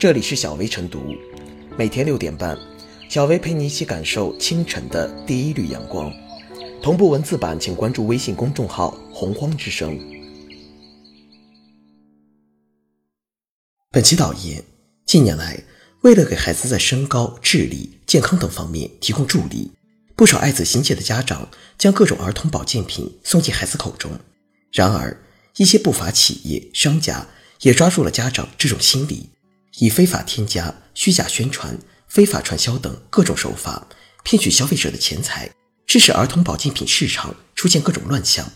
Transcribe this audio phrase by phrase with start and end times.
[0.00, 1.14] 这里是小薇晨读，
[1.76, 2.58] 每天六点半，
[3.10, 6.10] 小薇陪你一起感受清晨的第一缕阳光。
[6.82, 10.00] 同步文字版，请关注微信公众号“洪荒之声”。
[13.92, 14.64] 本期导言：
[15.04, 15.62] 近年来，
[16.00, 19.70] 为了给孩子在身高、智力、健康等方面提供助力，
[20.16, 21.46] 不少爱子心切的家长
[21.76, 24.12] 将各种儿童保健品送进孩子口中。
[24.72, 25.22] 然而，
[25.58, 27.26] 一些不法企业、商家
[27.60, 29.28] 也抓住了家长这种心理。
[29.80, 31.76] 以非法添加、虚假宣传、
[32.06, 33.86] 非法传销等各种手法
[34.22, 35.50] 骗取消费者的钱财，
[35.86, 38.46] 致使儿童保健品市场出现各种乱象。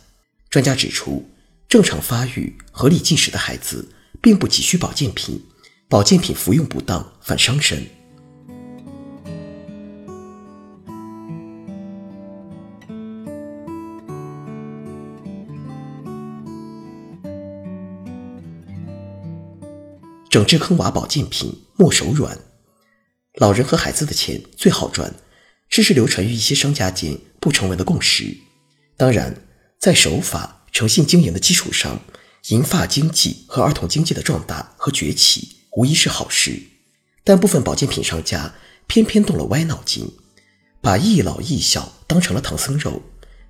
[0.51, 1.27] 专家指出，
[1.67, 5.43] 正常发育、合理进食的孩子并不急需保健品，
[5.89, 7.87] 保健品服用不当反伤身。
[20.35, 22.37] 整治坑娃保健品莫手软，
[23.35, 25.15] 老人和孩子的钱最好赚，
[25.71, 28.37] 这是流传于一些商家间不成文的共识。
[28.97, 29.47] 当然，
[29.79, 32.01] 在守法、诚信经营的基础上，
[32.49, 36.61] 银发经济和儿童经济的壮大和崛起无疑是好事。
[37.23, 38.53] 但部分保健品商家
[38.89, 40.11] 偏偏动了歪脑筋，
[40.81, 43.01] 把一老一小当成了唐僧肉，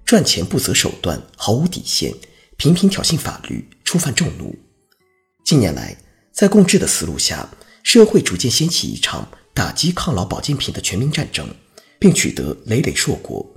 [0.04, 2.12] 赚钱不择手段，毫无底线，
[2.58, 4.54] 频频挑衅法律，触犯众怒。
[5.46, 5.96] 近年来，
[6.34, 7.48] 在共治的思路下，
[7.84, 11.48] 社会逐渐掀起一场打击抗老保健品的全民战争，
[12.00, 13.54] 并取得累累硕果。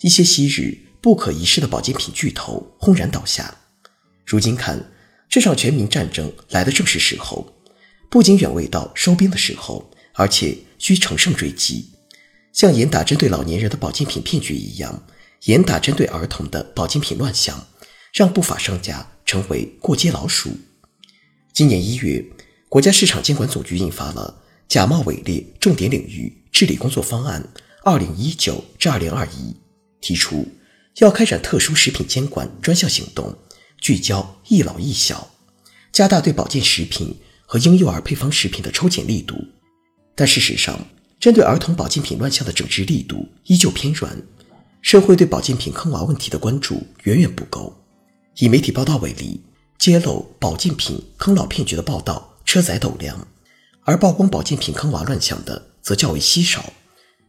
[0.00, 3.54] 一些昔日不可一世的保健品巨头轰然倒下。
[4.26, 4.90] 如今看，
[5.28, 7.54] 这场全民战争来的正是时候，
[8.10, 11.88] 不仅远未到收兵的时候，而且需乘胜追击，
[12.52, 15.04] 像严打针对老年人的保健品骗局一样，
[15.44, 17.68] 严打针对儿童的保健品乱象，
[18.12, 20.50] 让不法商家成为过街老鼠。
[21.58, 22.24] 今年一月，
[22.68, 24.32] 国家市场监管总局印发了
[24.68, 27.44] 《假冒伪劣重点领域治理工作方案
[27.82, 29.30] （二零一九至二零二一）》，
[30.00, 30.46] 提出
[30.98, 33.36] 要开展特殊食品监管专项行动，
[33.80, 35.32] 聚焦一老一小，
[35.90, 37.12] 加大对保健食品
[37.44, 39.34] 和婴幼儿配方食品的抽检力度。
[40.14, 40.78] 但事实上，
[41.18, 44.16] 针对儿童保健品乱象的整治力度依旧偏软，
[44.80, 47.76] 社会对保健品坑娃问题的关注远远不够。
[48.36, 49.40] 以媒体报道为例。
[49.78, 53.28] 揭露保健品坑老骗局的报道车载斗量，
[53.82, 56.72] 而曝光保健品坑娃乱象的则较为稀少。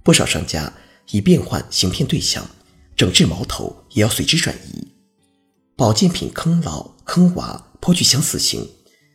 [0.02, 0.74] 不少商家
[1.12, 2.50] 已变换行骗对象，
[2.96, 4.88] 整治矛头也要随之转移。
[5.76, 8.68] 保健品坑老坑娃颇具相似性，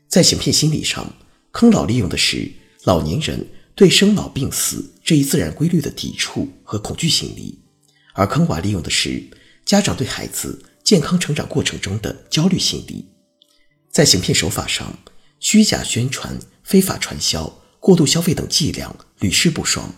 [0.08, 1.12] 在行骗心理上，
[1.50, 2.52] 坑老利用的是
[2.84, 7.58] 老年人对生老病死这一自然规律的抵触和恐惧心理，
[8.12, 9.28] 而坑娃利用的是
[9.64, 13.08] 家长对孩子健康成长过程中的焦虑心理。
[13.94, 14.98] 在行骗手法上，
[15.38, 19.88] 虚假宣传、非法传销、过度消费等伎俩屡试不爽。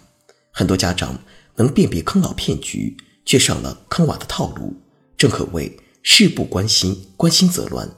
[0.52, 1.18] 很多家长
[1.54, 4.76] 能辨别坑老骗局，却上了坑娃的套路，
[5.16, 7.88] 正可谓事不关心，关心则乱。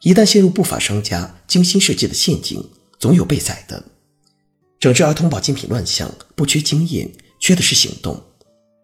[0.00, 3.84] 一旦陷入不法商家精心设计的陷阱，总有被宰的。
[4.80, 7.08] 整治儿童保健品乱象不缺经验，
[7.38, 8.20] 缺的是行动。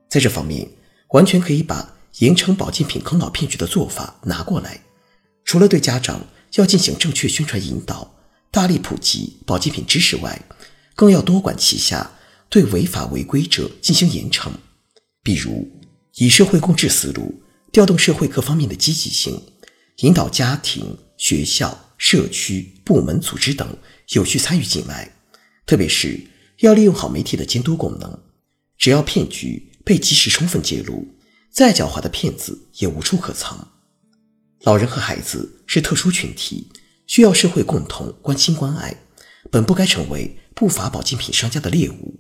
[0.09, 0.71] 在这方面，
[1.09, 4.83] 完全可以把严惩保健品坑老骗局的做法拿过来，
[5.45, 6.25] 除了对家长。
[6.55, 8.15] 要进行正确宣传引导，
[8.51, 10.41] 大力普及保健品知识外，
[10.95, 12.13] 更要多管齐下，
[12.49, 14.51] 对违法违规者进行严惩。
[15.23, 15.69] 比如，
[16.15, 17.43] 以社会共治思路，
[17.73, 19.43] 调动社会各方面的积极性，
[19.99, 23.77] 引导家庭、学校、社区、部门、组织等
[24.11, 25.13] 有序参与进来。
[25.67, 26.25] 特别是
[26.61, 28.19] 要利用好媒体的监督功能，
[28.79, 31.07] 只要骗局被及时充分揭露，
[31.51, 33.73] 再狡猾的骗子也无处可藏。
[34.63, 36.69] 老人和孩子是特殊群体，
[37.07, 38.97] 需要社会共同关心关爱，
[39.51, 42.19] 本不该成为不法保健品商家的猎物。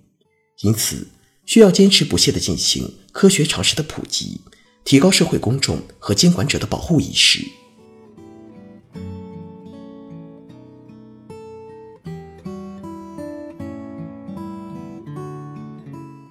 [0.60, 1.08] 因此，
[1.44, 4.42] 需要坚持不懈地进行科学常识的普及，
[4.84, 7.42] 提高社会公众和监管者的保护意识。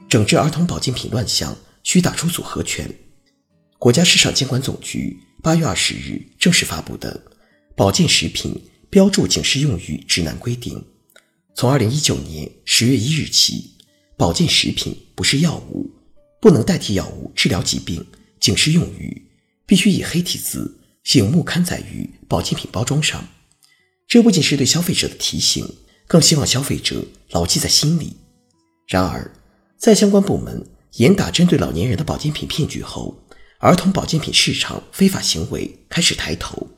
[0.07, 2.89] 整治儿童保健品乱象，需打出组合拳。
[3.77, 5.19] 国家市场监管总局。
[5.45, 7.23] 八月二十日正式发布的
[7.75, 8.59] 《保健食品
[8.89, 10.83] 标注警示用语指南》规定，
[11.53, 13.75] 从二零一九年十月一日起，
[14.17, 15.87] 保健食品不是药物，
[16.41, 18.03] 不能代替药物治疗疾病。
[18.39, 19.29] 警示用语
[19.67, 23.23] 必须以黑体字醒目刊载于保健品包装上。
[24.07, 25.63] 这不仅是对消费者的提醒，
[26.07, 28.17] 更希望消费者牢记在心里。
[28.87, 29.31] 然而，
[29.77, 33.23] 在相关部门严打针对老年人的保健品骗局后，
[33.65, 36.69] 儿童保健品市场非法行为开始抬头，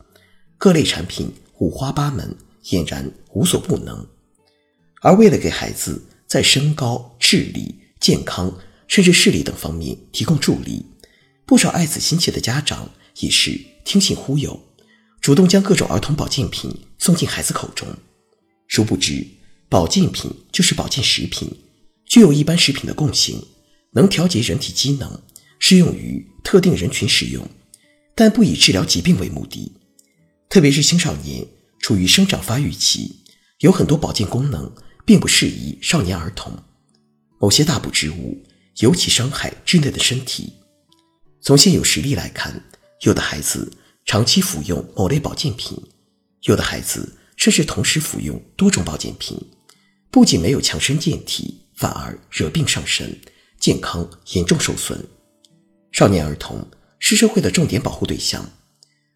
[0.58, 4.08] 各类产品五花八门，俨然无所不能。
[5.02, 8.58] 而为了给孩子在身高、智力、健康
[8.88, 10.86] 甚至视力等方面提供助力，
[11.46, 12.90] 不少爱子心切的家长
[13.20, 14.58] 也是听信忽悠，
[15.20, 17.86] 主动将各种儿童保健品送进孩子口中。
[18.70, 19.28] 殊不知，
[19.68, 21.52] 保健品就是保健食品，
[22.06, 23.46] 具有一般食品的共性，
[23.92, 25.22] 能调节人体机能，
[25.60, 27.48] 适用于特定人群使用，
[28.16, 29.72] 但不以治疗疾病为目的。
[30.50, 31.46] 特别是青少年
[31.80, 33.24] 处于生长发育期，
[33.60, 34.72] 有很多保健功能
[35.06, 36.54] 并不适宜少年儿童。
[37.40, 38.44] 某些大补之物
[38.80, 40.54] 尤其伤害稚嫩的身体。
[41.42, 42.64] 从现有实例来看，
[43.02, 43.72] 有的孩子
[44.06, 45.78] 长期服用某类保健品，
[46.44, 49.38] 有的孩子甚至同时服用多种保健品，
[50.10, 53.20] 不仅没有强身健体，反而惹病上身，
[53.60, 55.06] 健康严重受损。
[55.98, 56.64] 少年儿童
[57.00, 58.52] 是社会的重点保护对象。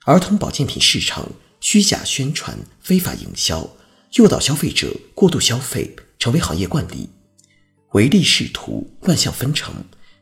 [0.06, 3.78] 儿童保健品市场虚假宣传、非法营销，
[4.14, 7.08] 诱导消费者过度消费，成为行业惯例。
[7.92, 9.72] 唯利是图、乱象纷呈，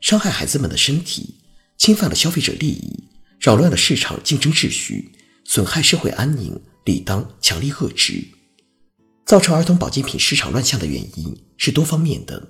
[0.01, 1.35] 伤害孩子们的身体，
[1.77, 3.05] 侵犯了消费者利益，
[3.39, 5.13] 扰乱了市场竞争秩序，
[5.45, 8.21] 损害社会安宁，理当强力遏制。
[9.25, 12.50] 造成儿童保健品市场乱象的原因是多方面的，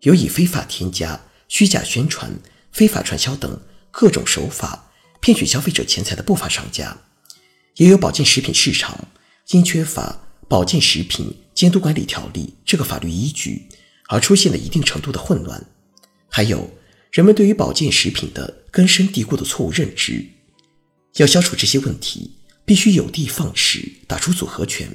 [0.00, 2.32] 有以非法添加、虚假宣传、
[2.76, 3.58] 非法传销等
[3.90, 4.82] 各种手法。
[5.18, 6.96] 骗取消费者钱财的不法商家，
[7.76, 9.08] 也有保健食品市场
[9.48, 13.66] 因缺乏《保健食品监督管理条例》这个法律依据
[14.08, 15.66] 而出现了一定程度的混乱，
[16.28, 16.70] 还有
[17.10, 20.24] 人们对于保健食品的根深蒂固的错误认知。
[21.14, 22.36] 要消除这些问题，
[22.66, 24.86] 必须有的放矢，打出组合拳。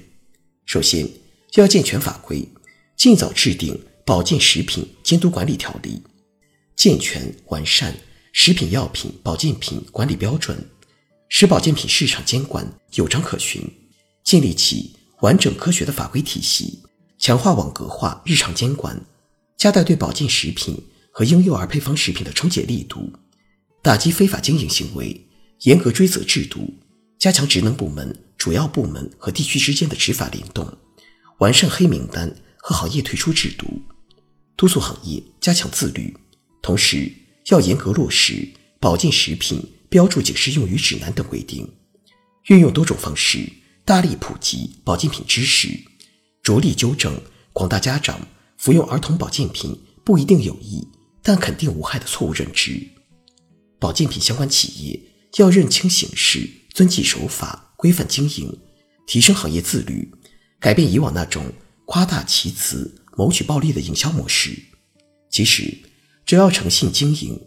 [0.66, 1.10] 首先，
[1.56, 2.48] 要健全法规，
[2.96, 3.74] 尽早制定
[4.06, 6.02] 《保健食品监督管理条例》，
[6.82, 7.96] 健全完善。
[8.34, 10.58] 食品药品、保健品管理标准，
[11.30, 13.62] 使保健品市场监管有章可循，
[14.24, 16.80] 建立起完整科学的法规体系，
[17.20, 19.00] 强化网格化日常监管，
[19.60, 20.76] 加大对保健食品
[21.12, 23.14] 和婴幼儿配方食品的抽检力度，
[23.84, 25.28] 打击非法经营行为，
[25.60, 26.74] 严格追责制度，
[27.20, 30.68] 加强职能部门、主要部门和地区之间的执法联动，
[31.38, 33.68] 完善黑名单和行业退出制度，
[34.58, 36.12] 督促行业加强自律，
[36.62, 37.12] 同时。
[37.48, 38.48] 要严格落实
[38.80, 39.60] 保健食品
[39.90, 41.68] 标注警示用语指南等规定，
[42.46, 43.52] 运用多种方式
[43.84, 45.68] 大力普及保健品知识，
[46.44, 47.20] 着力纠正
[47.52, 48.28] 广大家长
[48.58, 49.76] 服用儿童保健品
[50.06, 50.88] 不一定有益，
[51.24, 52.80] 但肯定无害的错误认知。
[53.80, 55.02] 保健品相关企业
[55.38, 58.56] 要认清形势，遵纪守法，规范经营，
[59.08, 60.10] 提升行业自律，
[60.60, 61.52] 改变以往那种
[61.86, 64.58] 夸大其词、谋取暴利的营销模式。
[65.32, 65.76] 其实。
[66.26, 67.40] 只要诚信经营，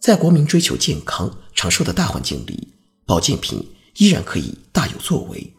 [0.00, 2.68] 在国民追求健康长寿的大环境里，
[3.04, 3.66] 保健品
[3.96, 5.52] 依然可以大有作为。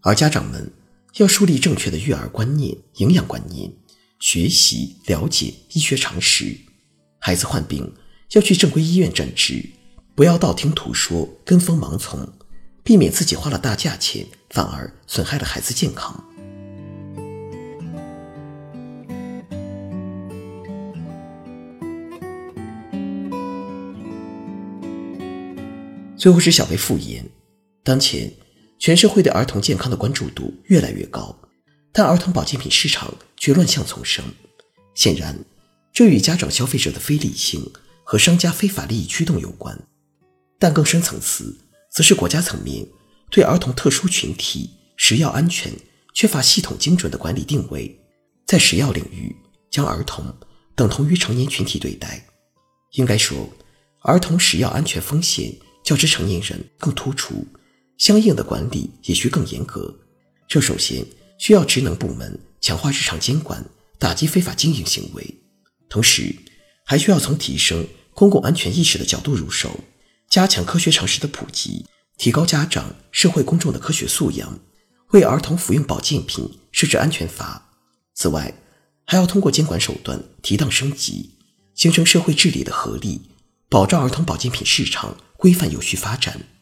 [0.00, 0.72] 而家长们
[1.16, 3.70] 要树立正确的育儿观念、营养观念，
[4.20, 6.56] 学习了解医学常识。
[7.18, 7.92] 孩子患病
[8.32, 9.68] 要去正规医院诊治，
[10.14, 12.26] 不要道听途说、跟风盲从，
[12.82, 16.24] 避免自己花了大价钱，反而损害了孩子健康。
[26.18, 27.24] 最后是小薇复言：
[27.84, 28.28] 当前
[28.76, 31.38] 全社会对儿童健康的关注度越来越高，
[31.92, 34.24] 但儿童保健品市场却乱象丛生。
[34.96, 35.38] 显然，
[35.92, 37.70] 这与家长消费者的非理性
[38.02, 39.78] 和商家非法利益驱动有关。
[40.58, 41.56] 但更深层次，
[41.92, 42.84] 则是国家层面
[43.30, 45.72] 对儿童特殊群体食药安全
[46.12, 47.96] 缺乏系统精准的管理定位，
[48.44, 49.36] 在食药领域
[49.70, 50.34] 将儿童
[50.74, 52.26] 等同于成年群体对待。
[52.94, 53.48] 应该说，
[54.00, 55.54] 儿童食药安全风险。
[55.88, 57.46] 较之成年人更突出，
[57.96, 59.98] 相应的管理也需更严格。
[60.46, 61.02] 这首先
[61.38, 63.64] 需要职能部门强化日常监管，
[63.98, 65.34] 打击非法经营行为，
[65.88, 66.36] 同时
[66.84, 69.80] 还需要从提升公共安全意识的角度入手，
[70.28, 71.86] 加强科学常识的普及，
[72.18, 74.58] 提高家长、社会公众的科学素养，
[75.12, 77.70] 为儿童服用保健品设置安全阀。
[78.14, 78.52] 此外，
[79.06, 81.30] 还要通过监管手段提档升级，
[81.74, 83.22] 形成社会治理的合力，
[83.70, 85.16] 保障儿童保健品市场。
[85.38, 86.57] 规范有序发展。